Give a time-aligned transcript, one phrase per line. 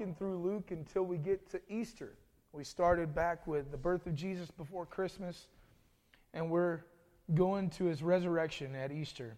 [0.00, 2.14] through Luke until we get to Easter.
[2.52, 5.46] We started back with the birth of Jesus before Christmas,
[6.32, 6.80] and we're
[7.34, 9.36] going to his resurrection at Easter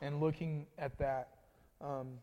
[0.00, 1.28] and looking at that.
[1.80, 2.18] Um,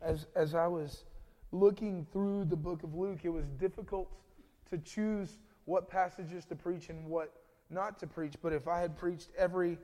[0.00, 1.04] as, as I was
[1.52, 4.08] looking through the book of Luke, it was difficult
[4.70, 7.32] to choose what passages to preach and what
[7.70, 8.34] not to preach.
[8.40, 9.78] But if I had preached every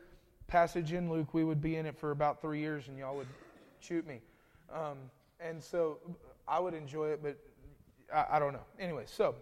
[0.47, 3.29] passage in Luke, we would be in it for about three years and y'all would
[3.81, 4.21] shoot me.
[4.73, 4.97] Um,
[5.41, 5.99] and so
[6.49, 7.37] I would enjoy it, but
[8.13, 8.65] I, I don't know.
[8.79, 9.35] Anyway, so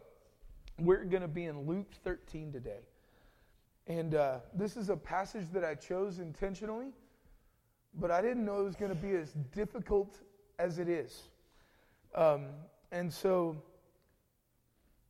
[0.78, 2.80] we're going to be in Luke 13 today.
[3.86, 6.92] And uh, this is a passage that I chose intentionally,
[7.94, 10.18] but I didn't know it was going to be as difficult
[10.58, 11.22] as it is.
[12.14, 12.46] Um,
[12.92, 13.56] and so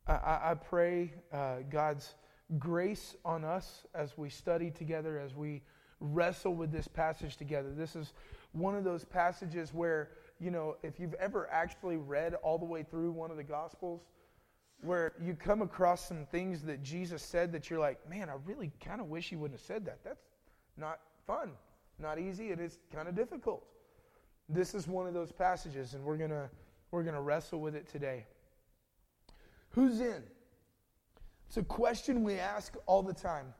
[0.07, 2.15] I, I pray uh, God's
[2.59, 5.61] grace on us as we study together, as we
[5.99, 7.71] wrestle with this passage together.
[7.71, 8.13] This is
[8.51, 10.09] one of those passages where,
[10.39, 14.01] you know, if you've ever actually read all the way through one of the Gospels,
[14.81, 18.71] where you come across some things that Jesus said that you're like, man, I really
[18.83, 20.03] kind of wish he wouldn't have said that.
[20.03, 20.21] That's
[20.77, 21.51] not fun,
[21.99, 23.65] not easy, and it is kind of difficult.
[24.49, 26.49] This is one of those passages, and we're gonna
[26.91, 28.25] we're gonna wrestle with it today.
[29.69, 30.23] Who's in?
[31.47, 33.53] It's a question we ask all the time.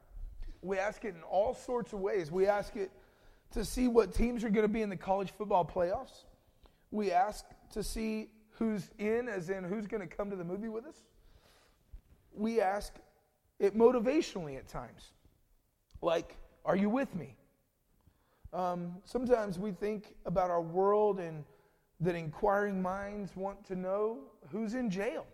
[0.61, 2.31] We ask it in all sorts of ways.
[2.31, 2.92] We ask it
[3.52, 6.23] to see what teams are going to be in the college football playoffs.
[6.91, 10.69] We ask to see who's in, as in who's going to come to the movie
[10.69, 11.03] with us.
[12.33, 12.94] We ask
[13.59, 15.11] it motivationally at times,
[16.02, 17.36] like, are you with me?
[18.53, 21.44] Um, sometimes we think about our world and
[22.00, 24.20] that inquiring minds want to know
[24.52, 25.25] who's in jail.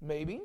[0.00, 0.40] Maybe.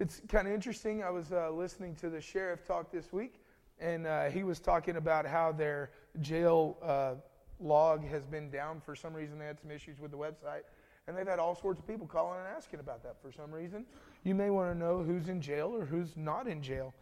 [0.00, 1.02] It's kind of interesting.
[1.02, 3.40] I was uh, listening to the sheriff talk this week,
[3.78, 7.14] and uh, he was talking about how their jail uh,
[7.62, 9.38] log has been down for some reason.
[9.38, 10.62] They had some issues with the website,
[11.06, 13.86] and they've had all sorts of people calling and asking about that for some reason.
[14.24, 16.94] You may want to know who's in jail or who's not in jail.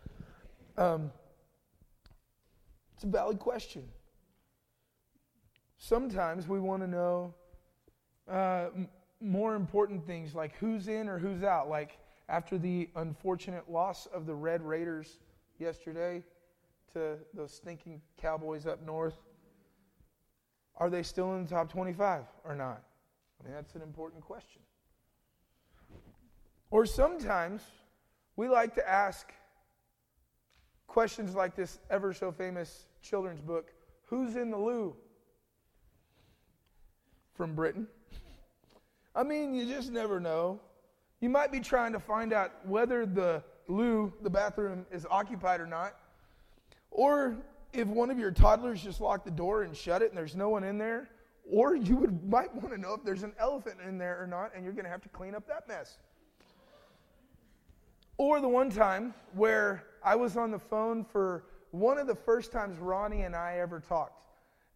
[0.77, 1.11] Um,
[2.94, 3.84] it's a valid question.
[5.78, 7.34] Sometimes we want to know
[8.31, 8.88] uh, m-
[9.20, 11.69] more important things like who's in or who's out.
[11.69, 15.19] Like after the unfortunate loss of the Red Raiders
[15.59, 16.22] yesterday
[16.93, 19.15] to those stinking Cowboys up north,
[20.81, 22.83] are they still in the top 25 or not?
[23.41, 24.63] I mean, that's an important question.
[26.71, 27.63] Or sometimes
[28.37, 29.33] we like to ask
[30.87, 33.73] questions like this ever so famous children's book
[34.07, 34.97] Who's in the Loo?
[37.35, 37.87] From Britain.
[39.15, 40.61] I mean, you just never know.
[41.21, 45.67] You might be trying to find out whether the loo, the bathroom, is occupied or
[45.67, 45.95] not.
[46.91, 47.37] Or
[47.72, 50.48] if one of your toddlers just locked the door and shut it and there's no
[50.48, 51.08] one in there,
[51.50, 54.53] or you would, might want to know if there's an elephant in there or not,
[54.54, 55.98] and you're going to have to clean up that mess.
[58.16, 62.53] Or the one time where I was on the phone for one of the first
[62.53, 64.22] times Ronnie and I ever talked.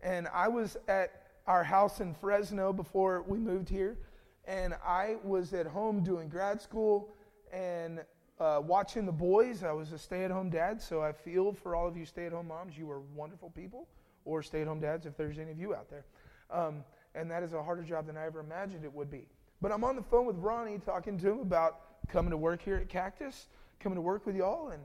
[0.02, 3.98] And I was at our house in Fresno before we moved here,
[4.46, 7.14] and I was at home doing grad school
[7.52, 8.00] and
[8.44, 9.64] uh, watching the boys.
[9.64, 12.26] I was a stay at home dad, so I feel for all of you stay
[12.26, 12.76] at home moms.
[12.76, 13.88] You are wonderful people,
[14.26, 16.04] or stay at home dads if there's any of you out there.
[16.50, 16.84] Um,
[17.14, 19.26] and that is a harder job than I ever imagined it would be.
[19.62, 22.76] But I'm on the phone with Ronnie talking to him about coming to work here
[22.76, 23.46] at Cactus,
[23.80, 24.82] coming to work with y'all, and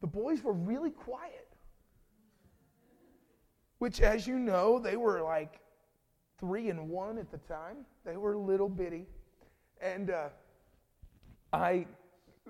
[0.00, 1.48] the boys were really quiet.
[3.78, 5.60] Which, as you know, they were like
[6.40, 7.84] three and one at the time.
[8.06, 9.04] They were little bitty.
[9.82, 10.28] And uh,
[11.52, 11.86] I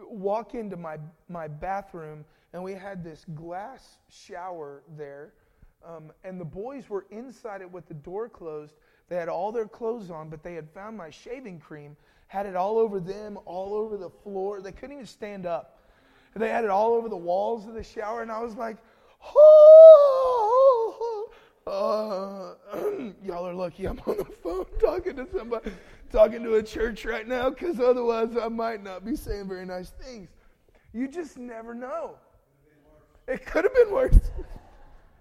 [0.08, 0.98] walk into my,
[1.28, 5.32] my bathroom, and we had this glass shower there.
[5.84, 8.74] Um, and the boys were inside it with the door closed.
[9.08, 11.96] They had all their clothes on, but they had found my shaving cream,
[12.26, 14.60] had it all over them, all over the floor.
[14.60, 15.78] They couldn't even stand up.
[16.34, 18.76] They had it all over the walls of the shower, and I was like,
[19.34, 21.30] oh,
[21.66, 22.54] uh,
[23.24, 25.72] y'all are lucky I'm on the phone talking to somebody,
[26.10, 29.90] talking to a church right now, because otherwise I might not be saying very nice
[29.90, 30.28] things.
[30.92, 32.16] You just never know.
[33.28, 34.18] It could have been worse.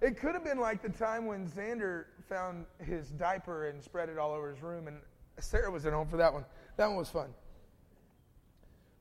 [0.01, 4.17] It could have been like the time when Xander found his diaper and spread it
[4.17, 4.97] all over his room, and
[5.39, 6.45] Sarah was at home for that one.
[6.77, 7.33] That one was fun.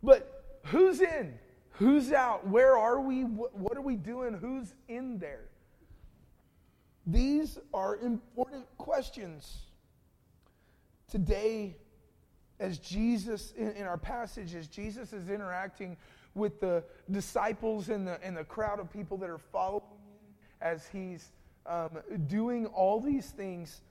[0.03, 1.35] But who's in?
[1.73, 2.47] Who's out?
[2.47, 3.23] Where are we?
[3.23, 4.35] What are we doing?
[4.35, 5.49] Who's in there?
[7.07, 9.67] These are important questions.
[11.15, 11.77] Today,
[12.59, 15.97] as Jesus, in, in, our passage, as Jesus is interacting
[16.35, 20.89] with the disciples and the, and the crowd of people that are following him, as
[20.89, 21.31] he's
[21.67, 21.91] um,
[22.27, 23.83] doing all these things,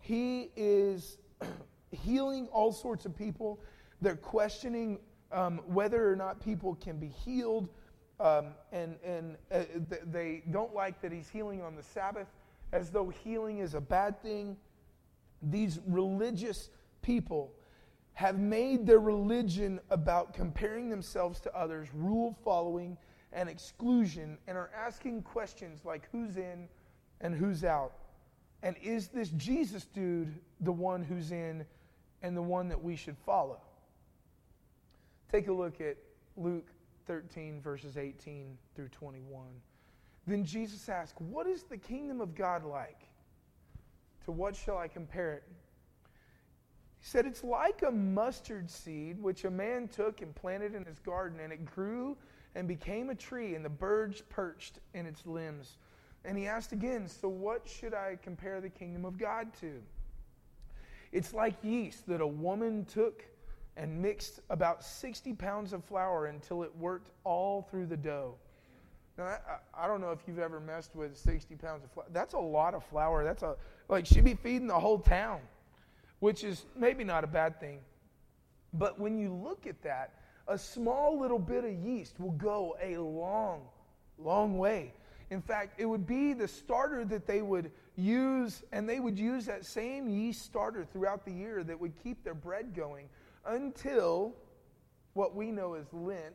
[0.00, 1.18] he is
[1.92, 3.60] healing all sorts of people.
[4.00, 4.98] They're questioning
[5.30, 7.68] um, whether or not people can be healed.
[8.18, 9.62] Um, and and uh,
[10.10, 12.26] they don't like that he's healing on the Sabbath,
[12.72, 14.56] as though healing is a bad thing.
[15.42, 16.70] These religious
[17.02, 17.52] people
[18.14, 22.96] have made their religion about comparing themselves to others, rule following,
[23.32, 26.68] and exclusion, and are asking questions like who's in
[27.20, 27.94] and who's out.
[28.62, 31.64] And is this Jesus dude the one who's in
[32.22, 33.60] and the one that we should follow?
[35.30, 35.96] Take a look at
[36.36, 36.68] Luke
[37.06, 39.46] 13, verses 18 through 21.
[40.26, 43.08] Then Jesus asked, What is the kingdom of God like?
[44.24, 45.42] To what shall I compare it?
[47.00, 50.98] He said, It's like a mustard seed which a man took and planted in his
[50.98, 52.16] garden, and it grew
[52.54, 55.78] and became a tree, and the birds perched in its limbs.
[56.24, 59.82] And he asked again, So what should I compare the kingdom of God to?
[61.10, 63.24] It's like yeast that a woman took
[63.76, 68.36] and mixed about 60 pounds of flour until it worked all through the dough.
[69.18, 72.06] Now, I, I don't know if you've ever messed with 60 pounds of flour.
[72.12, 73.24] That's a lot of flour.
[73.24, 73.56] That's a,
[73.88, 75.40] like, she'd be feeding the whole town,
[76.20, 77.80] which is maybe not a bad thing.
[78.72, 80.14] But when you look at that,
[80.48, 83.62] a small little bit of yeast will go a long,
[84.18, 84.94] long way.
[85.30, 89.46] In fact, it would be the starter that they would use, and they would use
[89.46, 93.08] that same yeast starter throughout the year that would keep their bread going
[93.46, 94.34] until
[95.14, 96.34] what we know as Lent,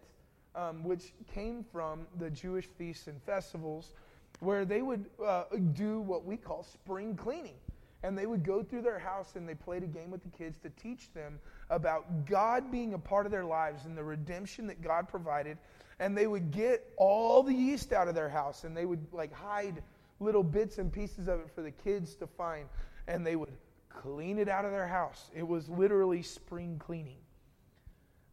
[0.57, 3.93] um, which came from the Jewish feasts and festivals,
[4.39, 5.43] where they would uh,
[5.73, 7.55] do what we call spring cleaning.
[8.03, 10.59] And they would go through their house and they played a game with the kids
[10.59, 11.39] to teach them
[11.69, 15.57] about God being a part of their lives and the redemption that God provided
[15.99, 19.33] and they would get all the yeast out of their house and they would like
[19.33, 19.81] hide
[20.19, 22.67] little bits and pieces of it for the kids to find
[23.07, 23.53] and they would
[23.89, 25.31] clean it out of their house.
[25.35, 27.17] It was literally spring cleaning.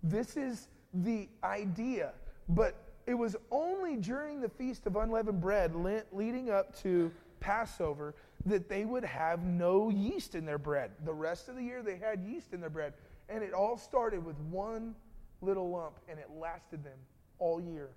[0.03, 2.13] This is the idea,
[2.49, 2.75] but
[3.07, 7.11] it was only during the Feast of Unleavened Bread, Lent, leading up to
[7.41, 8.15] Passover,
[8.47, 10.91] that they would have no yeast in their bread.
[11.05, 12.95] The rest of the year, they had yeast in their bread.
[13.29, 14.95] And it all started with one
[15.41, 16.99] little lump, and it lasted them
[17.39, 17.91] all year.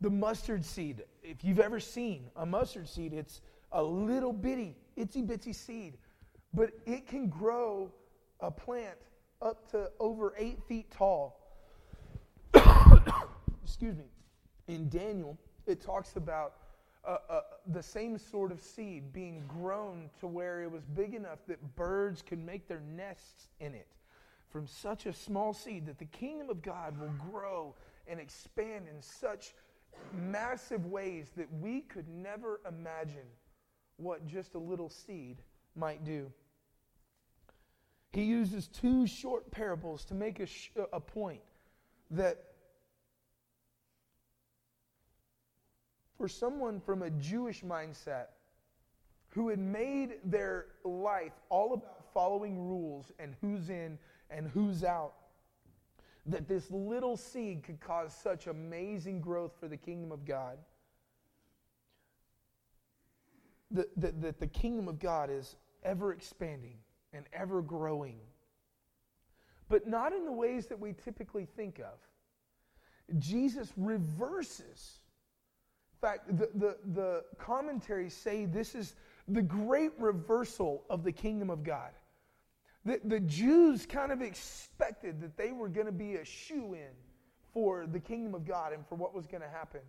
[0.00, 3.40] The mustard seed, if you've ever seen a mustard seed, it's
[3.72, 5.98] a little bitty, itsy bitsy seed,
[6.54, 7.90] but it can grow
[8.40, 8.96] a plant
[9.40, 11.38] up to over eight feet tall.
[13.62, 14.04] Excuse me.
[14.66, 16.54] In Daniel, it talks about
[17.06, 21.38] uh, uh, the same sort of seed being grown to where it was big enough
[21.46, 23.88] that birds could make their nests in it
[24.50, 27.74] from such a small seed that the kingdom of God will grow
[28.06, 29.54] and expand in such
[30.12, 33.26] massive ways that we could never imagine
[33.96, 35.42] what just a little seed
[35.74, 36.30] might do.
[38.12, 41.42] He uses two short parables to make a, sh- a point
[42.10, 42.38] that
[46.16, 48.26] for someone from a Jewish mindset
[49.28, 53.98] who had made their life all about following rules and who's in
[54.30, 55.14] and who's out.
[56.26, 60.58] That this little seed could cause such amazing growth for the kingdom of God.
[63.70, 66.78] That, that, that the kingdom of God is ever expanding
[67.12, 68.18] and ever growing,
[69.68, 71.98] but not in the ways that we typically think of.
[73.18, 75.00] Jesus reverses.
[75.94, 78.94] In fact, the, the, the commentaries say this is
[79.26, 81.90] the great reversal of the kingdom of God.
[82.84, 86.92] The, the Jews kind of expected that they were going to be a shoe in
[87.52, 89.80] for the kingdom of God and for what was going to happen.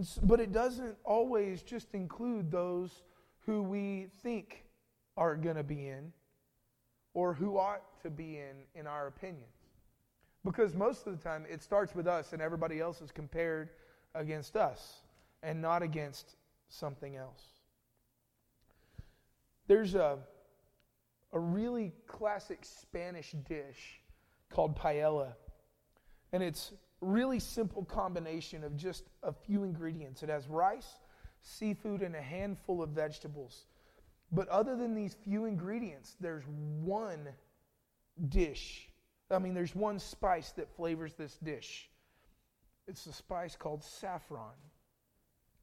[0.00, 3.02] So, but it doesn't always just include those
[3.46, 4.64] who we think
[5.16, 6.12] are going to be in
[7.14, 9.46] or who ought to be in, in our opinions.
[10.44, 13.70] Because most of the time it starts with us and everybody else is compared
[14.14, 15.02] against us
[15.42, 16.36] and not against
[16.68, 17.42] something else.
[19.68, 20.18] There's a,
[21.32, 24.00] a really classic Spanish dish
[24.50, 25.34] called paella.
[26.32, 30.22] And it's really simple combination of just a few ingredients.
[30.22, 30.88] It has rice,
[31.42, 33.66] seafood, and a handful of vegetables.
[34.30, 37.28] But other than these few ingredients, there's one
[38.28, 38.88] dish.
[39.30, 41.88] I mean, there's one spice that flavors this dish.
[42.88, 44.54] It's a spice called saffron.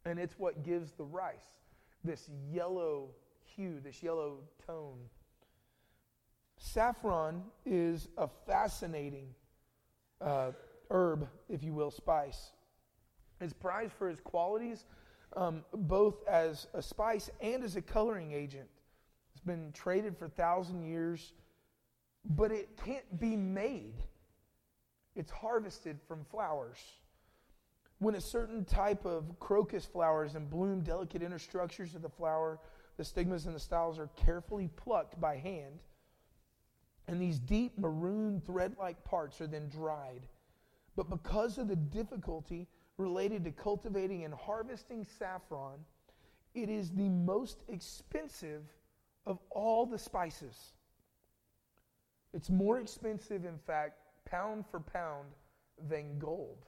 [0.05, 1.55] And it's what gives the rice
[2.03, 3.09] this yellow
[3.55, 4.99] hue, this yellow tone.
[6.57, 9.27] Saffron is a fascinating
[10.21, 10.51] uh,
[10.89, 12.51] herb, if you will, spice.
[13.41, 14.85] It's prized for its qualities,
[15.35, 18.67] um, both as a spice and as a coloring agent.
[19.33, 21.33] It's been traded for thousand years,
[22.25, 23.95] but it can't be made.
[25.15, 26.77] It's harvested from flowers.
[27.99, 32.59] When a certain type of crocus flowers and bloom, delicate inner structures of the flower,
[32.97, 35.79] the stigmas and the styles are carefully plucked by hand.
[37.07, 40.21] And these deep maroon thread like parts are then dried.
[40.95, 42.67] But because of the difficulty
[42.99, 45.79] related to cultivating and harvesting saffron,
[46.53, 48.63] it is the most expensive
[49.25, 50.73] of all the spices.
[52.33, 55.29] It's more expensive, in fact, pound for pound,
[55.87, 56.65] than gold.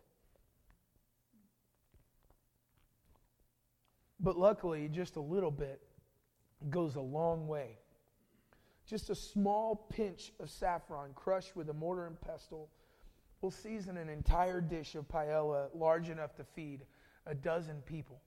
[4.22, 5.82] But luckily, just a little bit
[6.70, 7.78] goes a long way.
[8.86, 12.70] Just a small pinch of saffron crushed with a mortar and pestle
[13.41, 16.81] will season an entire dish of paella large enough to feed
[17.25, 18.21] a dozen people.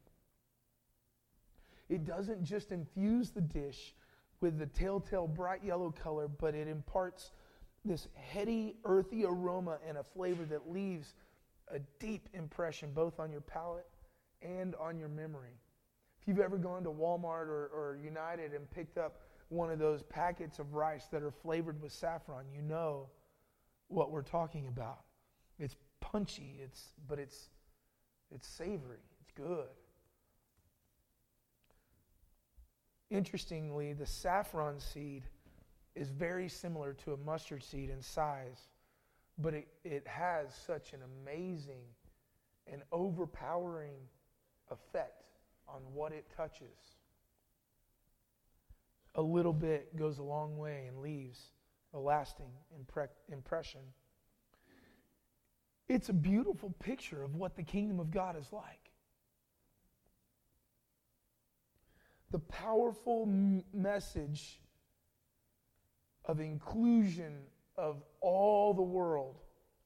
[1.88, 3.94] It doesn't just infuse the dish
[4.40, 7.30] with the telltale bright yellow color, but it imparts
[7.84, 11.14] this heady, earthy aroma and a flavor that leaves
[11.68, 13.86] a deep impression both on your palate
[14.42, 15.58] and on your memory.
[16.20, 20.02] If you've ever gone to Walmart or, or United and picked up one of those
[20.02, 23.08] packets of rice that are flavored with saffron, you know
[23.94, 25.04] what we're talking about.
[25.58, 27.48] It's punchy, it's, but it's,
[28.30, 29.68] it's savory, it's good.
[33.10, 35.24] Interestingly, the saffron seed
[35.94, 38.68] is very similar to a mustard seed in size,
[39.38, 41.84] but it, it has such an amazing
[42.66, 43.94] and overpowering
[44.70, 45.22] effect
[45.68, 46.96] on what it touches.
[49.14, 51.53] A little bit goes a long way and leaves
[51.94, 53.80] a lasting impre- impression.
[55.88, 58.90] It's a beautiful picture of what the kingdom of God is like.
[62.30, 64.60] The powerful m- message
[66.24, 67.38] of inclusion
[67.76, 69.40] of all the world,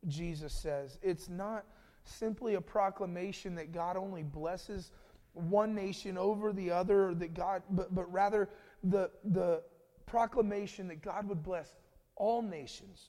[0.07, 0.99] Jesus says.
[1.03, 1.67] It's not
[2.05, 4.93] simply a proclamation that God only blesses
[5.35, 8.49] one nation over the other, that God, but, but rather
[8.83, 9.63] the, the
[10.07, 11.75] proclamation that God would bless
[12.19, 13.09] all nations,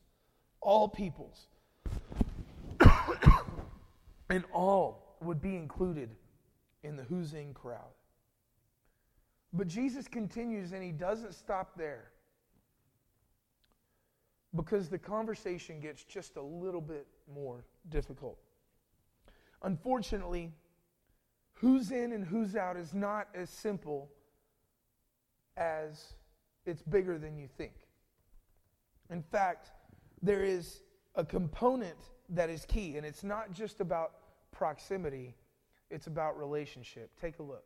[0.61, 1.47] all peoples,
[4.29, 6.09] and all would be included
[6.83, 7.91] in the who's in crowd.
[9.51, 12.11] But Jesus continues and he doesn't stop there
[14.55, 18.37] because the conversation gets just a little bit more difficult.
[19.63, 20.51] Unfortunately,
[21.53, 24.09] who's in and who's out is not as simple
[25.57, 26.13] as
[26.65, 27.73] it's bigger than you think.
[29.09, 29.71] In fact,
[30.21, 30.81] there is
[31.15, 31.97] a component
[32.29, 34.11] that is key, and it's not just about
[34.51, 35.35] proximity,
[35.89, 37.09] it's about relationship.
[37.19, 37.65] Take a look.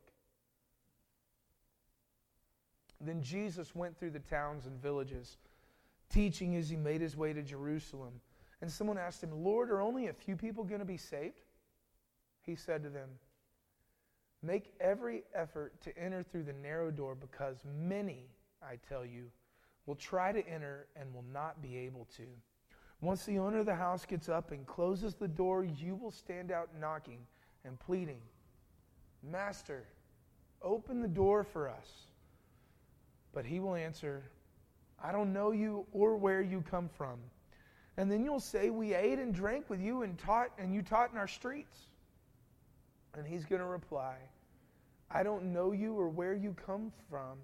[3.00, 5.36] Then Jesus went through the towns and villages,
[6.08, 8.14] teaching as he made his way to Jerusalem.
[8.62, 11.42] And someone asked him, Lord, are only a few people going to be saved?
[12.40, 13.10] He said to them,
[14.42, 18.28] Make every effort to enter through the narrow door because many,
[18.62, 19.30] I tell you,
[19.86, 22.24] will try to enter and will not be able to.
[23.00, 26.50] Once the owner of the house gets up and closes the door, you will stand
[26.50, 27.18] out knocking
[27.64, 28.20] and pleading,
[29.22, 29.84] Master,
[30.62, 32.06] open the door for us.
[33.32, 34.22] But he will answer,
[35.02, 37.18] I don't know you or where you come from.
[37.96, 41.12] And then you'll say, We ate and drank with you and taught, and you taught
[41.12, 41.76] in our streets.
[43.16, 44.16] And he's going to reply,
[45.10, 47.38] I don't know you or where you come from.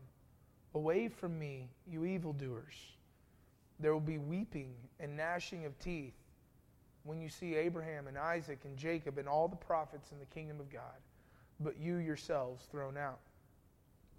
[0.74, 2.74] Away from me, you evildoers.
[3.78, 6.14] There will be weeping and gnashing of teeth
[7.04, 10.60] when you see Abraham and Isaac and Jacob and all the prophets in the kingdom
[10.60, 11.00] of God,
[11.58, 13.20] but you yourselves thrown out.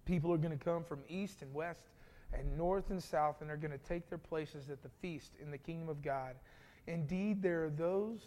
[0.05, 1.86] People are going to come from east and west
[2.34, 5.51] and north and south and are going to take their places at the feast in
[5.51, 6.36] the kingdom of God.
[6.88, 8.20] Indeed, there are those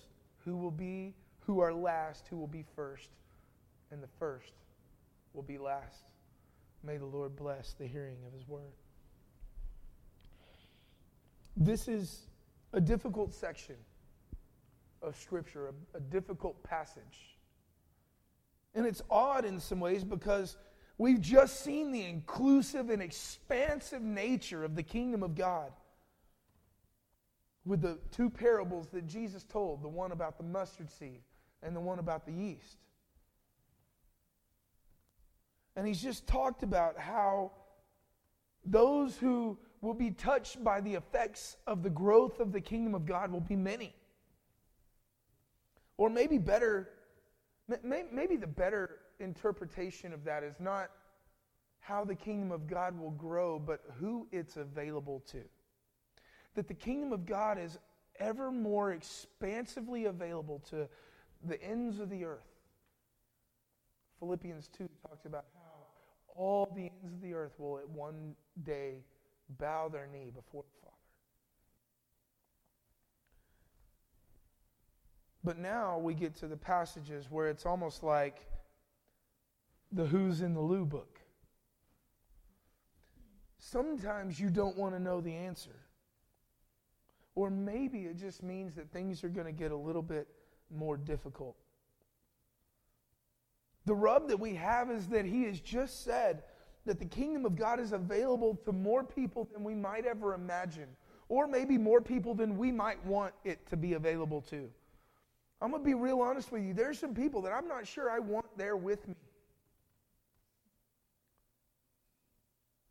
[0.44, 3.10] who will be who are last who will be first,
[3.90, 4.54] and the first
[5.34, 6.04] will be last.
[6.84, 8.72] May the Lord bless the hearing of his word.
[11.56, 12.26] This is
[12.72, 13.76] a difficult section
[15.00, 17.38] of Scripture, a, a, difficult passage.
[18.74, 20.56] And it's odd in some ways because
[20.98, 25.72] we've just seen the inclusive and expansive nature of the kingdom of God
[27.64, 31.20] with the two parables that Jesus told the one about the mustard seed
[31.62, 32.78] and the one about the yeast.
[35.76, 37.52] And he's just talked about how
[38.64, 43.04] those who will be touched by the effects of the growth of the kingdom of
[43.04, 43.94] God will be many.
[45.96, 46.88] Or maybe better,
[47.82, 50.90] maybe the better interpretation of that is not
[51.80, 55.42] how the kingdom of God will grow, but who it's available to.
[56.54, 57.78] That the kingdom of God is
[58.18, 60.88] ever more expansively available to
[61.46, 62.46] the ends of the earth.
[64.18, 65.44] Philippians 2 talks about
[66.34, 69.04] all the ends of the earth will at one day
[69.58, 70.96] bow their knee before the Father.
[75.44, 78.46] But now we get to the passages where it's almost like
[79.92, 81.20] the Who's in the Loo book.
[83.58, 85.76] Sometimes you don't want to know the answer.
[87.34, 90.28] Or maybe it just means that things are going to get a little bit
[90.70, 91.56] more difficult.
[93.86, 96.42] The rub that we have is that he has just said
[96.86, 100.88] that the kingdom of God is available to more people than we might ever imagine,
[101.28, 104.70] or maybe more people than we might want it to be available to.
[105.60, 106.74] I'm going to be real honest with you.
[106.74, 109.14] There's some people that I'm not sure I want there with me.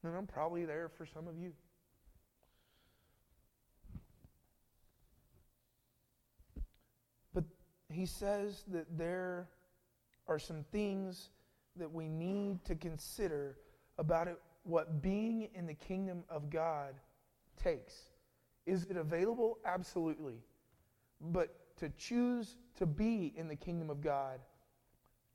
[0.04, 1.54] And I'm probably there for some of you.
[7.34, 7.46] But
[7.90, 9.48] he says that there
[10.28, 11.30] are some things
[11.76, 13.58] that we need to consider
[13.98, 16.94] about it, what being in the kingdom of God
[17.62, 17.94] takes.
[18.66, 19.58] Is it available?
[19.66, 20.36] Absolutely.
[21.20, 24.40] But to choose to be in the kingdom of God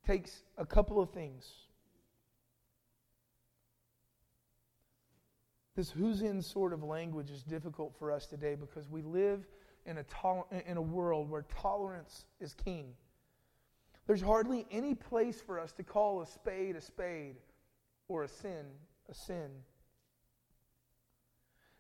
[0.07, 1.47] takes a couple of things.
[5.77, 9.47] This who's in sort of language is difficult for us today because we live
[9.87, 12.95] in a, in a world where tolerance is king.
[14.09, 17.37] There's hardly any place for us to call a spade a spade
[18.09, 18.67] or a sin
[19.09, 19.51] a sin.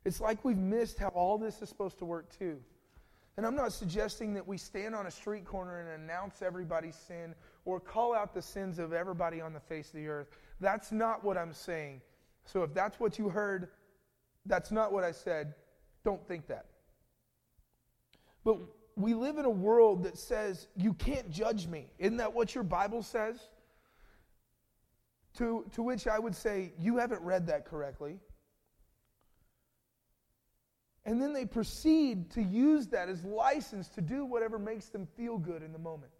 [0.04, 2.58] It's like we've missed how all this is supposed to work too.
[3.36, 7.34] And I'm not suggesting that we stand on a street corner and announce everybody's sin
[7.64, 10.28] or call out the sins of everybody on the face of the earth.
[10.60, 12.00] That's not what I'm saying.
[12.44, 13.68] So if that's what you heard,
[14.46, 15.54] that's not what I said.
[16.04, 16.66] Don't think that.
[18.44, 18.58] But
[18.98, 21.86] we live in a world that says, you can't judge me.
[21.98, 23.38] Isn't that what your Bible says?
[25.38, 28.18] To, to which I would say, you haven't read that correctly.
[31.04, 35.38] And then they proceed to use that as license to do whatever makes them feel
[35.38, 36.12] good in the moment.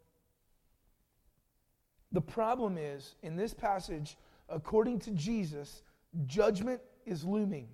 [2.13, 4.17] The problem is, in this passage,
[4.49, 5.83] according to Jesus,
[6.27, 7.69] judgment is looming.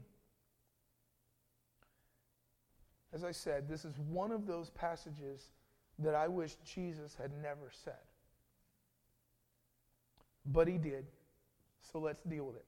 [3.14, 5.53] As I said, this is one of those passages
[6.00, 7.94] that I wish Jesus had never said.
[10.44, 11.07] But he did.
[11.92, 12.64] So let's deal with it.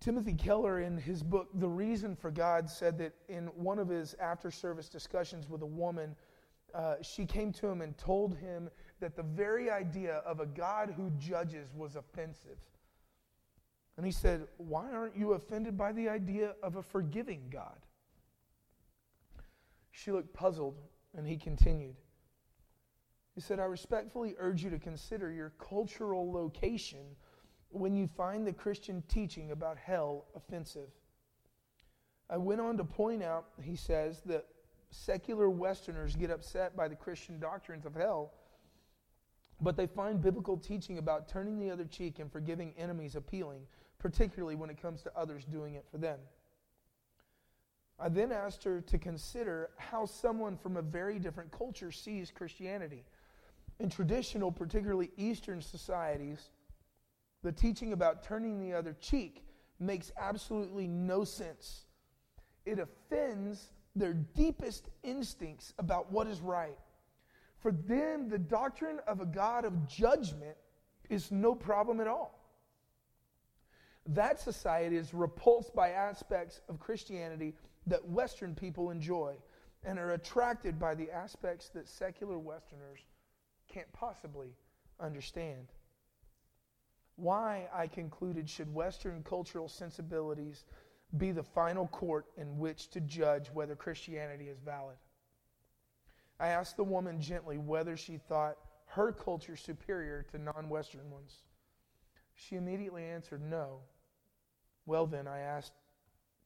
[0.00, 4.14] Timothy Keller, in his book, The Reason for God, said that in one of his
[4.14, 6.16] after service discussions with a woman,
[6.74, 10.94] uh, she came to him and told him that the very idea of a God
[10.96, 12.56] who judges was offensive.
[14.00, 17.76] And he said, Why aren't you offended by the idea of a forgiving God?
[19.90, 20.80] She looked puzzled,
[21.14, 21.96] and he continued.
[23.34, 27.14] He said, I respectfully urge you to consider your cultural location
[27.68, 30.88] when you find the Christian teaching about hell offensive.
[32.30, 34.46] I went on to point out, he says, that
[34.88, 38.32] secular Westerners get upset by the Christian doctrines of hell,
[39.60, 43.66] but they find biblical teaching about turning the other cheek and forgiving enemies appealing
[44.00, 46.18] particularly when it comes to others doing it for them.
[47.98, 53.04] I then asked her to consider how someone from a very different culture sees Christianity.
[53.78, 56.50] In traditional, particularly Eastern societies,
[57.42, 59.44] the teaching about turning the other cheek
[59.78, 61.84] makes absolutely no sense.
[62.64, 66.78] It offends their deepest instincts about what is right.
[67.58, 70.56] For them, the doctrine of a God of judgment
[71.10, 72.39] is no problem at all
[74.14, 77.54] that society is repulsed by aspects of Christianity
[77.86, 79.36] that Western people enjoy
[79.84, 83.00] and are attracted by the aspects that secular Westerners
[83.68, 84.48] can't possibly
[84.98, 85.68] understand.
[87.16, 90.64] Why, I concluded, should Western cultural sensibilities
[91.16, 94.96] be the final court in which to judge whether Christianity is valid?
[96.38, 101.44] I asked the woman gently whether she thought her culture superior to non Western ones.
[102.34, 103.80] She immediately answered no.
[104.90, 105.74] Well, then, I asked,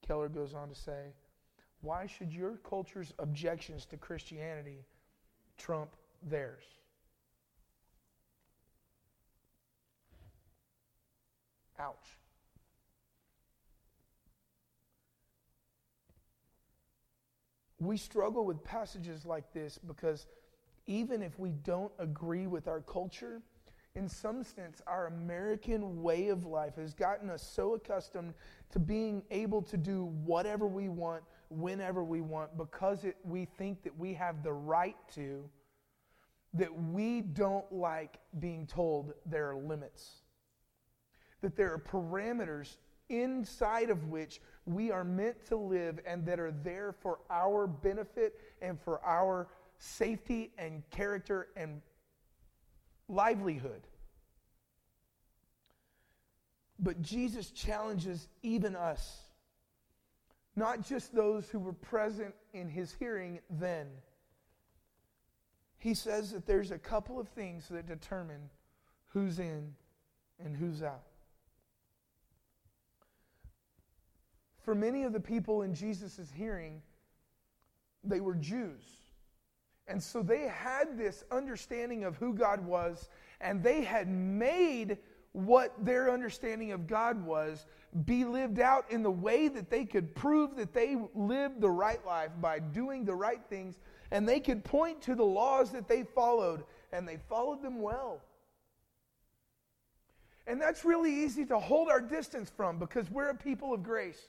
[0.06, 1.14] Keller goes on to say,
[1.80, 4.84] why should your culture's objections to Christianity
[5.56, 6.64] trump theirs?
[11.78, 12.18] Ouch.
[17.80, 20.26] We struggle with passages like this because
[20.86, 23.40] even if we don't agree with our culture,
[23.96, 28.34] in some sense, our American way of life has gotten us so accustomed
[28.72, 33.84] to being able to do whatever we want, whenever we want, because it, we think
[33.84, 35.48] that we have the right to,
[36.54, 40.22] that we don't like being told there are limits.
[41.40, 42.78] That there are parameters
[43.10, 48.40] inside of which we are meant to live and that are there for our benefit
[48.60, 49.46] and for our
[49.78, 51.80] safety and character and
[53.08, 53.86] livelihood.
[56.78, 59.20] But Jesus challenges even us,
[60.56, 63.86] not just those who were present in his hearing then.
[65.78, 68.50] He says that there's a couple of things that determine
[69.08, 69.74] who's in
[70.44, 71.04] and who's out.
[74.64, 76.80] For many of the people in Jesus' hearing,
[78.02, 79.03] they were Jews.
[79.86, 83.08] And so they had this understanding of who God was,
[83.40, 84.98] and they had made
[85.32, 87.66] what their understanding of God was
[88.04, 92.04] be lived out in the way that they could prove that they lived the right
[92.04, 93.78] life by doing the right things,
[94.10, 98.20] and they could point to the laws that they followed, and they followed them well.
[100.46, 104.28] And that's really easy to hold our distance from because we're a people of grace.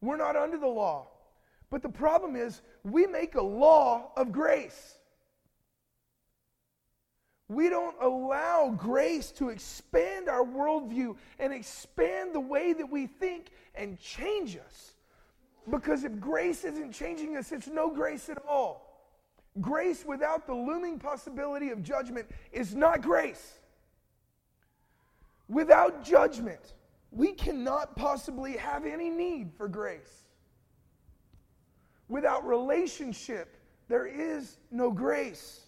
[0.00, 1.08] We're not under the law.
[1.70, 4.98] But the problem is, we make a law of grace.
[7.48, 13.50] We don't allow grace to expand our worldview and expand the way that we think
[13.74, 14.94] and change us.
[15.70, 19.06] Because if grace isn't changing us, it's no grace at all.
[19.60, 23.58] Grace without the looming possibility of judgment is not grace.
[25.48, 26.74] Without judgment,
[27.10, 30.24] we cannot possibly have any need for grace.
[32.08, 33.56] Without relationship,
[33.88, 35.60] there is no grace.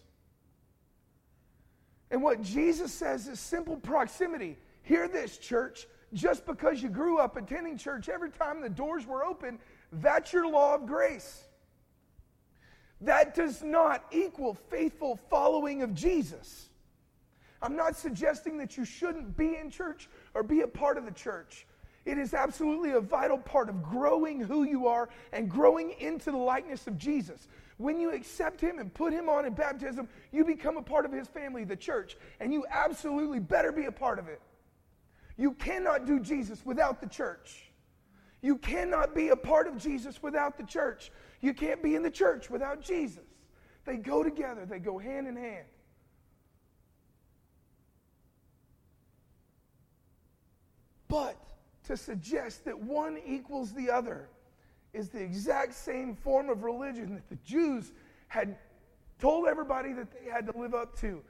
[2.11, 4.59] And what Jesus says is simple proximity.
[4.83, 5.87] Hear this, church.
[6.13, 9.59] Just because you grew up attending church every time the doors were open,
[9.93, 11.45] that's your law of grace.
[13.03, 16.69] That does not equal faithful following of Jesus.
[17.63, 21.13] I'm not suggesting that you shouldn't be in church or be a part of the
[21.13, 21.67] church.
[22.07, 26.39] It is absolutely a vital part of growing who you are and growing into the
[26.39, 27.47] likeness of Jesus.
[27.77, 31.13] When you accept Him and put Him on in baptism, you become a part of
[31.13, 34.41] His family, the church, and you absolutely better be a part of it.
[35.37, 37.71] You cannot do Jesus without the church.
[38.43, 41.13] You cannot be a part of Jesus without the church.
[41.41, 43.25] You can't be in the church without Jesus.
[43.85, 45.67] They go together, they go hand in hand.
[51.09, 51.37] But
[51.91, 54.29] to suggest that one equals the other
[54.93, 57.93] is the exact same form of religion that the Jews
[58.29, 58.57] had
[59.19, 61.23] told everybody that they had to live up to.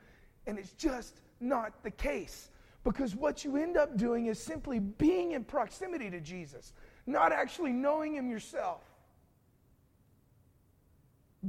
[0.47, 2.51] And it's just not the case.
[2.85, 6.73] Because what you end up doing is simply being in proximity to Jesus,
[7.07, 8.83] not actually knowing Him yourself.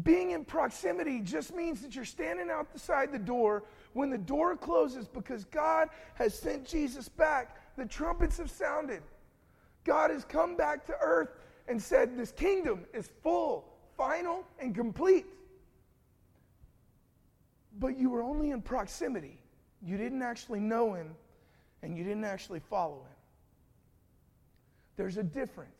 [0.04, 5.08] Being in proximity just means that you're standing outside the door when the door closes
[5.08, 9.01] because God has sent Jesus back the trumpets have sounded.
[9.84, 11.29] God has come back to earth
[11.67, 13.65] and said, This kingdom is full,
[13.97, 15.25] final, and complete.
[17.79, 19.39] But you were only in proximity.
[19.81, 21.15] You didn't actually know him,
[21.81, 23.17] and you didn't actually follow him.
[24.97, 25.71] There's a difference.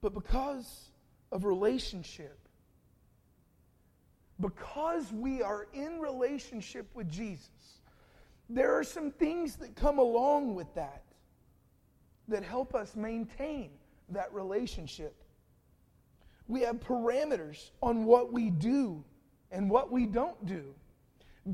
[0.00, 0.90] But because
[1.32, 2.38] of relationship,
[4.40, 7.80] because we are in relationship with Jesus,
[8.48, 11.02] there are some things that come along with that
[12.28, 13.70] that help us maintain
[14.10, 15.14] that relationship.
[16.48, 19.02] We have parameters on what we do
[19.50, 20.74] and what we don't do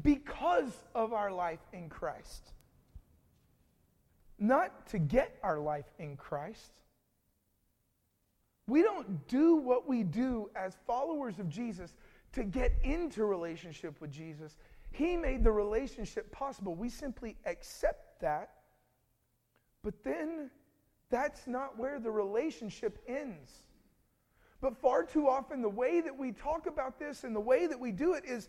[0.03, 2.53] because of our life in Christ.
[4.39, 6.81] Not to get our life in Christ.
[8.67, 11.95] We don't do what we do as followers of Jesus
[12.33, 14.57] to get into relationship with Jesus.
[14.91, 16.75] He made the relationship possible.
[16.75, 18.51] We simply accept that.
[19.83, 20.51] But then
[21.11, 23.53] that's not where the relationship ends.
[24.61, 27.79] But far too often, the way that we talk about this and the way that
[27.79, 28.49] we do it is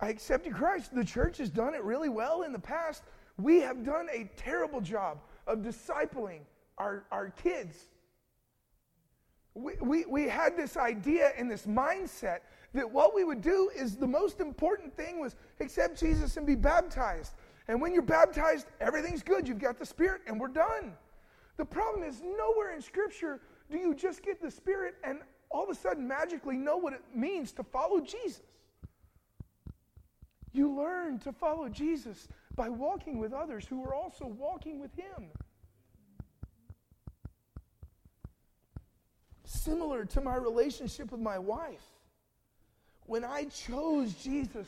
[0.00, 0.94] I accepted Christ.
[0.94, 3.04] The church has done it really well in the past.
[3.38, 6.40] We have done a terrible job of discipling
[6.76, 7.86] our, our kids.
[9.54, 12.40] We, we, we had this idea and this mindset
[12.74, 16.54] that what we would do is the most important thing was accept Jesus and be
[16.54, 17.34] baptized.
[17.68, 19.46] And when you're baptized, everything's good.
[19.46, 20.92] You've got the Spirit, and we're done.
[21.58, 25.70] The problem is, nowhere in Scripture do you just get the Spirit and all of
[25.70, 28.42] a sudden magically know what it means to follow Jesus.
[30.52, 35.28] You learn to follow Jesus by walking with others who are also walking with Him.
[39.44, 41.91] Similar to my relationship with my wife.
[43.12, 44.66] When I chose Jesus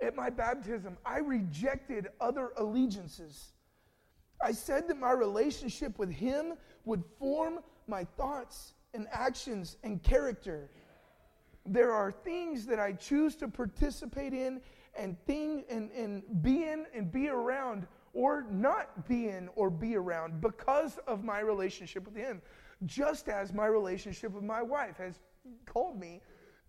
[0.00, 3.52] at my baptism, I rejected other allegiances.
[4.42, 6.54] I said that my relationship with Him
[6.86, 10.70] would form my thoughts and actions and character.
[11.66, 14.62] There are things that I choose to participate in
[14.98, 19.94] and thing and, and be in and be around or not be in or be
[19.94, 22.40] around because of my relationship with him.
[22.86, 25.20] Just as my relationship with my wife has
[25.66, 26.22] called me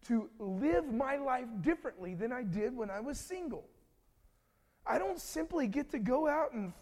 [0.08, 3.66] to live my life differently than I did when I was single.
[4.86, 6.74] I don't simply get to go out and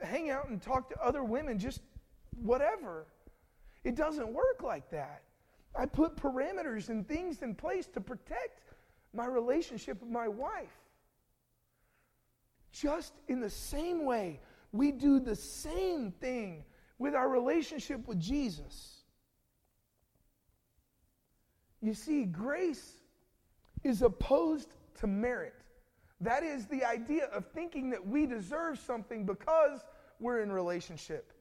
[0.00, 1.80] hang out and talk to other women just
[2.42, 3.06] whatever.
[3.84, 5.22] It doesn't work like that.
[5.78, 8.60] I put parameters and things in place to protect
[9.12, 10.68] my relationship with my wife.
[12.72, 14.40] Just in the same way,
[14.72, 16.64] we do the same thing
[16.98, 18.95] with our relationship with Jesus.
[21.80, 22.92] You see, grace
[23.84, 24.68] is opposed
[25.00, 25.54] to merit.
[26.20, 29.80] That is the idea of thinking that we deserve something because
[30.18, 31.32] we're in relationship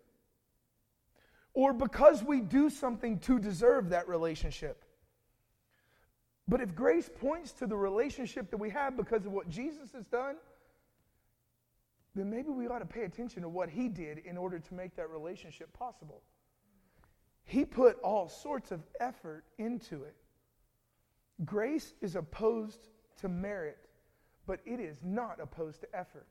[1.54, 4.84] or because we do something to deserve that relationship.
[6.48, 10.06] But if grace points to the relationship that we have because of what Jesus has
[10.06, 10.36] done,
[12.13, 14.95] then maybe we ought to pay attention to what he did in order to make
[14.98, 16.21] that relationship possible.
[17.45, 20.15] He put all sorts of effort into it.
[21.43, 23.78] Grace is opposed to merit,
[24.48, 26.28] but it is not opposed to effort.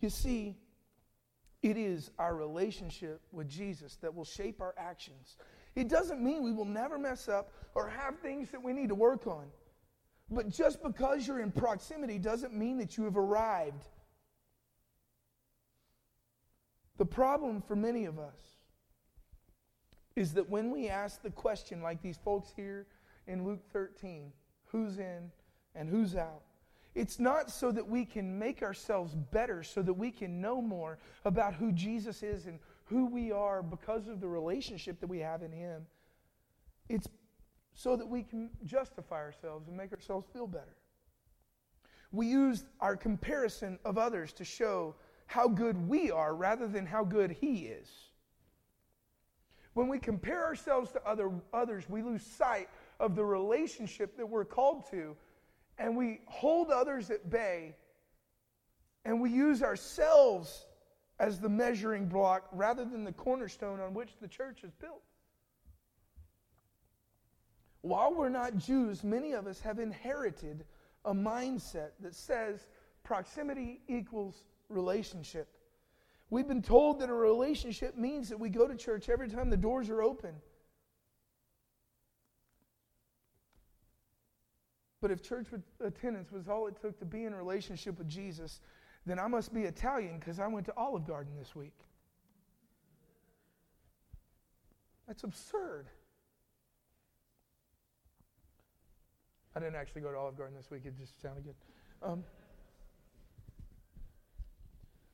[0.00, 0.56] You see,
[1.62, 5.36] it is our relationship with Jesus that will shape our actions.
[5.74, 8.94] It doesn't mean we will never mess up or have things that we need to
[8.94, 9.46] work on.
[10.30, 13.84] But just because you're in proximity doesn't mean that you have arrived.
[16.98, 18.55] The problem for many of us
[20.16, 22.86] is that when we ask the question, like these folks here
[23.26, 24.32] in Luke 13,
[24.64, 25.30] who's in
[25.74, 26.42] and who's out,
[26.94, 30.98] it's not so that we can make ourselves better, so that we can know more
[31.26, 35.42] about who Jesus is and who we are because of the relationship that we have
[35.42, 35.82] in Him.
[36.88, 37.06] It's
[37.74, 40.76] so that we can justify ourselves and make ourselves feel better.
[42.10, 44.94] We use our comparison of others to show
[45.26, 47.90] how good we are rather than how good He is.
[49.76, 54.46] When we compare ourselves to other, others, we lose sight of the relationship that we're
[54.46, 55.14] called to
[55.76, 57.74] and we hold others at bay
[59.04, 60.64] and we use ourselves
[61.20, 65.02] as the measuring block rather than the cornerstone on which the church is built.
[67.82, 70.64] While we're not Jews, many of us have inherited
[71.04, 72.66] a mindset that says
[73.04, 75.48] proximity equals relationship.
[76.28, 79.56] We've been told that a relationship means that we go to church every time the
[79.56, 80.34] doors are open
[85.06, 85.46] But if church
[85.78, 88.60] attendance was all it took to be in a relationship with Jesus,
[89.04, 91.78] then I must be Italian because I went to Olive Garden this week.
[95.06, 95.86] That's absurd.
[99.54, 101.54] I didn't actually go to Olive Garden this week, it just sounded good.
[102.02, 102.24] Um,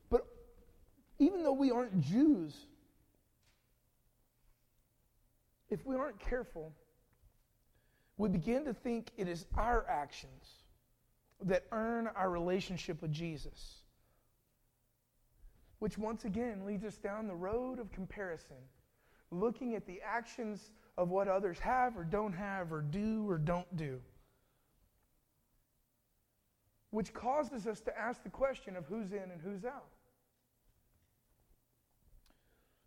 [0.09, 0.25] but
[1.23, 2.53] even though we aren't Jews,
[5.69, 6.73] if we aren't careful,
[8.17, 10.63] we begin to think it is our actions
[11.45, 13.77] that earn our relationship with Jesus.
[15.79, 18.57] Which once again leads us down the road of comparison,
[19.31, 23.75] looking at the actions of what others have or don't have or do or don't
[23.77, 23.99] do.
[26.91, 29.87] Which causes us to ask the question of who's in and who's out.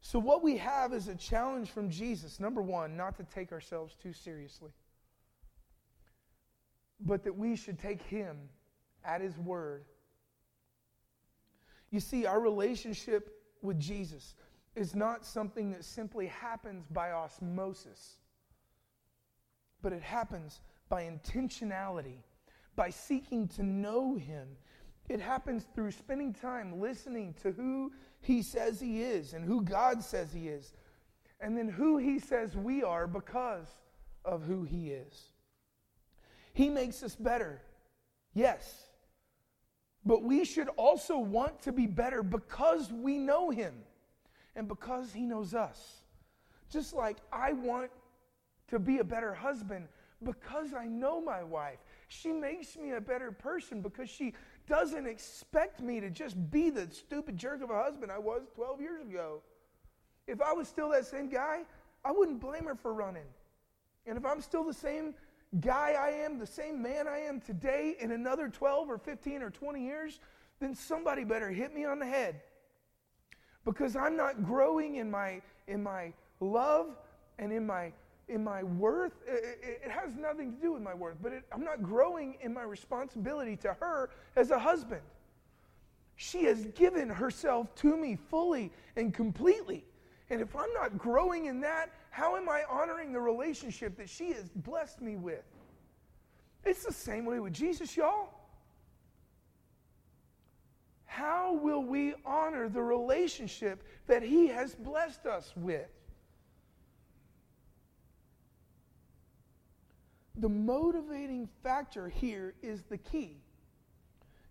[0.06, 3.96] So, what we have is a challenge from Jesus number one, not to take ourselves
[4.00, 4.70] too seriously
[7.00, 8.36] but that we should take him
[9.04, 9.84] at his word.
[11.90, 14.34] You see, our relationship with Jesus
[14.74, 18.16] is not something that simply happens by osmosis,
[19.82, 22.18] but it happens by intentionality,
[22.74, 24.48] by seeking to know him.
[25.08, 27.92] It happens through spending time listening to who
[28.26, 30.72] he says he is and who God says he is,
[31.40, 33.68] and then who he says we are because
[34.24, 35.30] of who he is.
[36.52, 37.60] He makes us better.
[38.34, 38.86] Yes.
[40.04, 43.74] But we should also want to be better because we know Him
[44.54, 46.00] and because He knows us.
[46.70, 47.90] Just like I want
[48.68, 49.86] to be a better husband
[50.22, 51.78] because I know my wife.
[52.08, 54.32] She makes me a better person because she
[54.66, 58.80] doesn't expect me to just be the stupid jerk of a husband I was 12
[58.80, 59.40] years ago.
[60.26, 61.62] If I was still that same guy,
[62.04, 63.26] I wouldn't blame her for running.
[64.06, 65.14] And if I'm still the same
[65.60, 69.50] guy I am, the same man I am today in another 12 or 15 or
[69.50, 70.20] 20 years,
[70.60, 72.40] then somebody better hit me on the head.
[73.64, 76.96] Because I'm not growing in my, in my love
[77.38, 77.92] and in my,
[78.28, 79.12] in my worth.
[79.26, 82.52] It, it has nothing to do with my worth, but it, I'm not growing in
[82.52, 85.02] my responsibility to her as a husband.
[86.16, 89.84] She has given herself to me fully and completely.
[90.30, 94.32] And if I'm not growing in that, how am I honoring the relationship that she
[94.32, 95.44] has blessed me with?
[96.64, 98.30] It's the same way with Jesus, y'all.
[101.04, 105.88] How will we honor the relationship that he has blessed us with?
[110.38, 113.38] The motivating factor here is the key.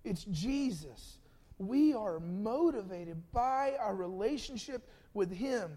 [0.03, 1.17] It's Jesus.
[1.57, 5.71] We are motivated by our relationship with Him,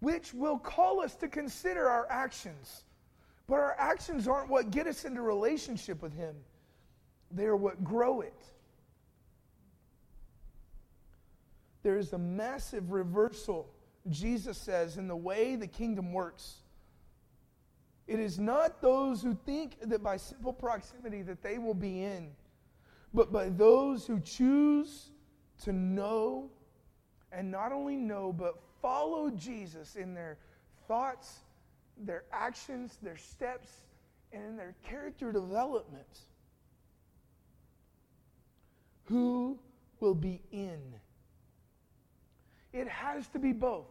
[0.00, 2.84] which will call us to consider our actions.
[3.46, 6.34] But our actions aren't what get us into relationship with Him,
[7.30, 8.34] they are what grow it.
[11.82, 13.68] There is a massive reversal,
[14.10, 16.56] Jesus says, in the way the kingdom works.
[18.08, 22.30] It is not those who think that by simple proximity that they will be in,
[23.12, 25.10] but by those who choose
[25.64, 26.50] to know
[27.30, 30.38] and not only know, but follow Jesus in their
[30.86, 31.40] thoughts,
[31.98, 33.68] their actions, their steps,
[34.32, 36.20] and in their character development.
[39.04, 39.58] Who
[40.00, 40.80] will be in?
[42.72, 43.86] It has to be both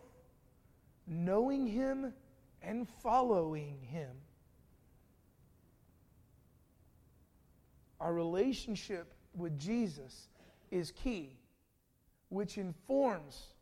[1.07, 2.13] knowing Him
[2.67, 4.09] and following Him.
[8.01, 10.27] Our relationship with Jesus
[10.69, 11.37] is key
[12.29, 13.53] which informs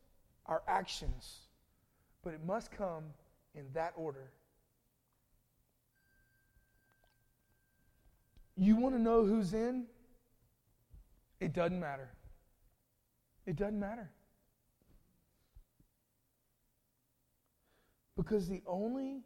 [0.46, 1.42] our actions,
[2.24, 3.04] but it must come
[3.54, 4.32] in that order.
[8.56, 9.84] You want to know who's in?
[11.38, 12.10] It doesn't matter.
[13.46, 14.10] It doesn't matter.
[18.16, 19.22] Because the only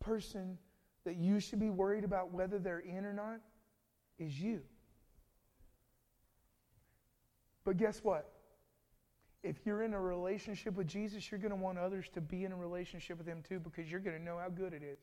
[0.00, 0.58] person
[1.04, 3.40] that you should be worried about whether they're in or not
[4.18, 4.60] is you.
[7.64, 8.30] But guess what?
[9.42, 12.52] if you're in a relationship with Jesus, you're going to want others to be in
[12.52, 14.98] a relationship with Him too because you're going to know how good it is.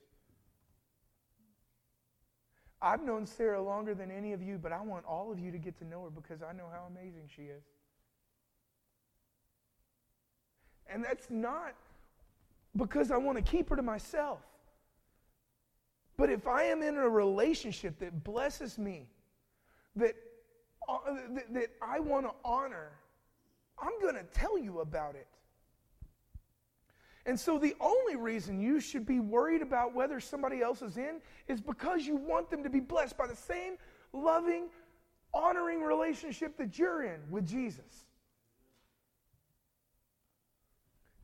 [2.79, 5.57] I've known Sarah longer than any of you, but I want all of you to
[5.57, 7.63] get to know her because I know how amazing she is.
[10.87, 11.73] And that's not
[12.77, 14.39] because I want to keep her to myself.
[16.17, 19.07] But if I am in a relationship that blesses me,
[19.95, 20.15] that,
[20.87, 20.97] uh,
[21.35, 22.91] that, that I want to honor,
[23.79, 25.27] I'm going to tell you about it.
[27.27, 31.19] And so, the only reason you should be worried about whether somebody else is in
[31.49, 33.73] is because you want them to be blessed by the same
[34.13, 34.69] loving,
[35.33, 38.06] honoring relationship that you're in with Jesus.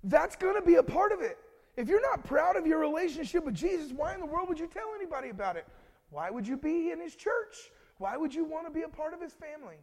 [0.04, 1.38] That's going to be a part of it.
[1.76, 4.68] If you're not proud of your relationship with Jesus, why in the world would you
[4.68, 5.66] tell anybody about it?
[6.10, 7.72] Why would you be in his church?
[7.98, 9.78] Why would you want to be a part of his family?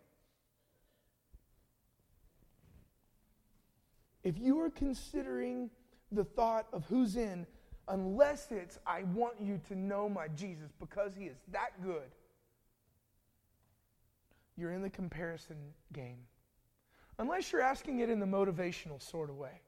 [4.22, 5.70] If you are considering
[6.12, 7.46] the thought of who's in,
[7.88, 12.14] unless it's, I want you to know my Jesus because he is that good,
[14.56, 15.56] you're in the comparison
[15.92, 16.18] game.
[17.18, 19.62] Unless you're asking it in the motivational sort of way.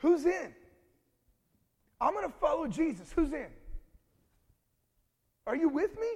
[0.00, 0.54] Who's in?
[2.00, 3.12] I'm going to follow Jesus.
[3.14, 3.48] Who's in?
[5.46, 6.08] Are you with me?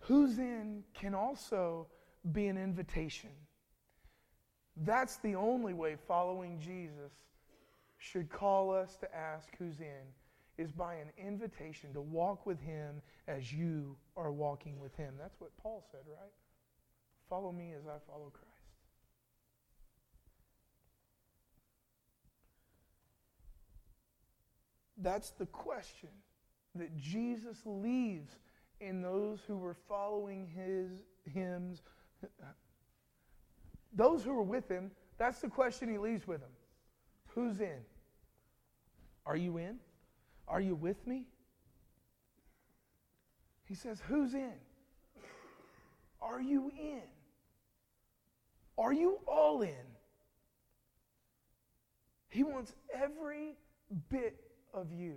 [0.00, 1.86] Who's in can also
[2.32, 3.30] be an invitation.
[4.76, 7.12] That's the only way following Jesus
[7.98, 10.04] should call us to ask who's in,
[10.58, 15.14] is by an invitation to walk with him as you are walking with him.
[15.18, 16.32] That's what Paul said, right?
[17.30, 18.43] Follow me as I follow Christ.
[24.96, 26.10] That's the question
[26.74, 28.32] that Jesus leaves
[28.80, 30.90] in those who were following his
[31.32, 31.82] hymns
[33.94, 36.50] those who were with him, that's the question he leaves with them.
[37.28, 37.78] Who's in?
[39.24, 39.76] Are you in?
[40.48, 41.26] Are you with me?
[43.64, 44.54] He says, Who's in?
[46.20, 47.02] Are you in?
[48.76, 49.86] Are you all in?
[52.28, 53.54] He wants every
[54.10, 54.43] bit
[54.74, 55.16] of you.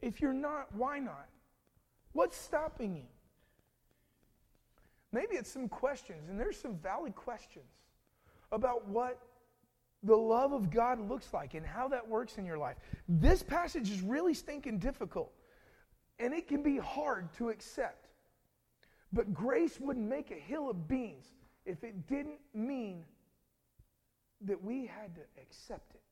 [0.00, 1.28] If you're not, why not?
[2.12, 3.06] What's stopping you?
[5.12, 7.70] Maybe it's some questions, and there's some valid questions
[8.52, 9.18] about what
[10.02, 12.76] the love of God looks like and how that works in your life.
[13.08, 15.32] This passage is really stinking difficult,
[16.18, 18.08] and it can be hard to accept.
[19.12, 21.26] But grace wouldn't make a hill of beans
[21.64, 23.04] if it didn't mean
[24.42, 26.02] that we had to accept it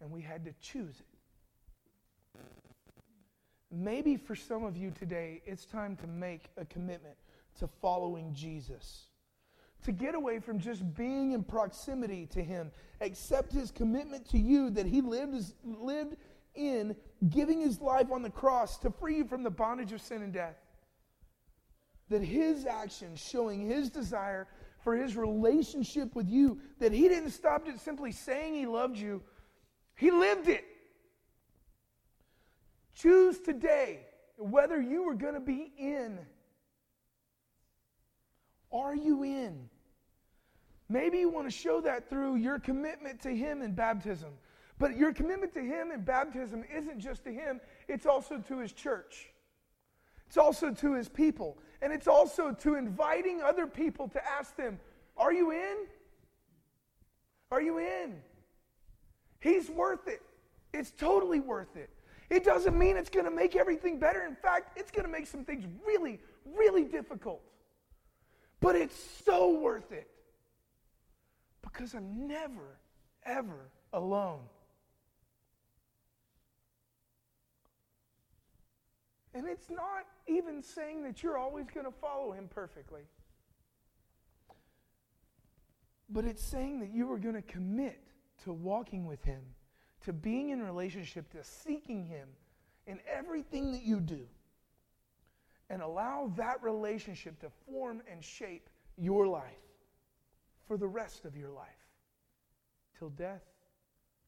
[0.00, 1.06] and we had to choose it.
[3.70, 7.16] Maybe for some of you today, it's time to make a commitment
[7.58, 9.06] to following Jesus.
[9.84, 12.70] To get away from just being in proximity to Him,
[13.00, 16.16] accept His commitment to you that He lived, lived
[16.54, 16.96] in,
[17.28, 20.32] giving His life on the cross to free you from the bondage of sin and
[20.32, 20.56] death.
[22.08, 24.46] That His actions showing His desire
[24.82, 29.22] for His relationship with you, that He didn't stop at simply saying He loved you,
[29.96, 30.64] He lived it.
[32.94, 34.00] Choose today
[34.36, 36.18] whether you are going to be in.
[38.72, 39.68] Are you in?
[40.88, 44.30] Maybe you want to show that through your commitment to Him in baptism.
[44.78, 48.72] But your commitment to Him in baptism isn't just to Him, it's also to His
[48.72, 49.30] church.
[50.26, 51.58] It's also to His people.
[51.82, 54.78] And it's also to inviting other people to ask them,
[55.16, 55.76] Are you in?
[57.50, 58.16] Are you in?
[59.40, 60.22] He's worth it.
[60.72, 61.90] It's totally worth it.
[62.28, 64.24] It doesn't mean it's going to make everything better.
[64.24, 67.40] In fact, it's going to make some things really, really difficult.
[68.60, 70.08] But it's so worth it
[71.62, 72.78] because I'm never,
[73.24, 74.40] ever alone.
[79.34, 83.02] And it's not even saying that you're always going to follow him perfectly.
[86.08, 88.00] But it's saying that you are going to commit
[88.44, 89.42] to walking with him,
[90.04, 92.28] to being in relationship, to seeking him
[92.86, 94.26] in everything that you do.
[95.68, 99.42] And allow that relationship to form and shape your life
[100.68, 101.66] for the rest of your life.
[102.98, 103.42] Till death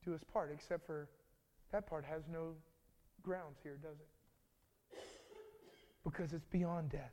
[0.05, 1.09] do us part, except for
[1.73, 2.55] that part has no
[3.23, 4.99] grounds here, does it?
[6.05, 7.13] Because it's beyond death.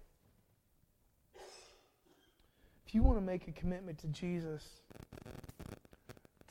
[2.88, 4.64] If you want to make a commitment to Jesus,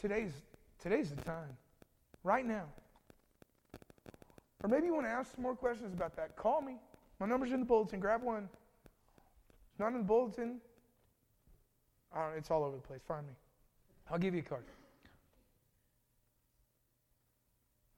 [0.05, 0.33] today's,
[0.83, 1.57] today's the time.
[2.25, 2.65] Right now.
[4.63, 6.37] Or maybe you want to ask some more questions about that.
[6.37, 6.77] Call me.
[7.21, 8.01] My number's in the bulletin.
[8.01, 8.51] Grab one.
[9.71, 10.61] It's not in the bulletin.
[12.37, 13.01] it's all over the place.
[13.09, 13.33] Find me.
[14.11, 14.65] I'll give you a card.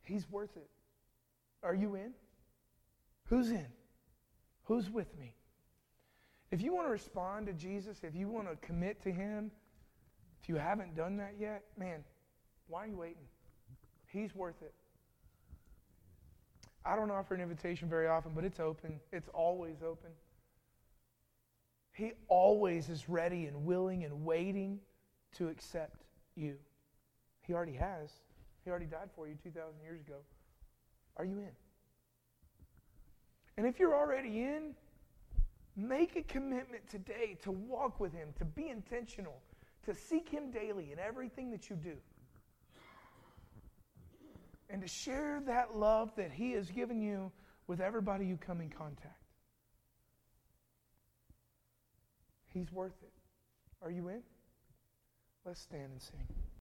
[0.05, 0.71] He's worth it.
[1.65, 2.13] Are you in?
[3.25, 3.67] Who's in?
[4.65, 5.35] Who's with me?
[6.53, 9.51] If you want to respond to Jesus, if you want to commit to Him,
[10.47, 12.05] if you haven't done that yet, man,
[12.69, 13.25] why are you waiting?
[14.07, 14.73] He's worth it.
[16.85, 19.01] I don't offer an invitation very often, but it's open.
[19.13, 20.11] It's always open.
[21.95, 24.79] He always is ready and willing and waiting
[25.35, 26.05] to accept
[26.37, 26.55] you.
[27.43, 28.13] He already has.
[28.65, 30.19] He already died for you 2,000 years ago.
[31.17, 31.51] Are you in?
[33.57, 34.77] And if you're already in,
[35.77, 39.41] make a commitment today to walk with Him, to be intentional,
[39.87, 41.97] to seek Him daily in everything that you do
[44.69, 47.31] and to share that love that He has given you
[47.67, 49.23] with everybody you come in contact.
[52.53, 53.13] He's worth it.
[53.83, 54.23] Are you in?
[55.45, 56.47] Let's stand and sing.